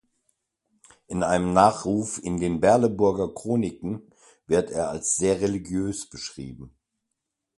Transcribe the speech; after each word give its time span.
In 1.05 1.21
einem 1.21 1.53
Nachruf 1.53 2.19
in 2.23 2.39
den 2.39 2.59
Berleburger 2.59 3.31
Chroniken 3.35 4.01
wird 4.47 4.71
er 4.71 4.89
als 4.89 5.15
sehr 5.15 5.39
religiös 5.41 6.09
beschrieben. 6.09 6.75